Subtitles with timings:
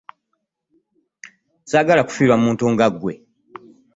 [1.63, 3.13] Ssaagala kufirwa muntu nga gwe.